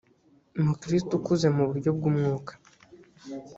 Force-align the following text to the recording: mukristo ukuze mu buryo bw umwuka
mukristo 0.65 1.11
ukuze 1.19 1.47
mu 1.55 1.63
buryo 1.69 1.89
bw 1.97 2.03
umwuka 2.09 2.51